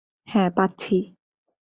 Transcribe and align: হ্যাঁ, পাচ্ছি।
হ্যাঁ, 0.27 0.49
পাচ্ছি। 0.57 0.97